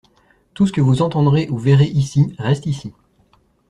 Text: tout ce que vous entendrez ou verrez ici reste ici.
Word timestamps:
tout 0.55 0.65
ce 0.65 0.71
que 0.73 0.81
vous 0.81 1.03
entendrez 1.03 1.47
ou 1.49 1.59
verrez 1.59 1.85
ici 1.85 2.33
reste 2.39 2.65
ici. 2.65 2.91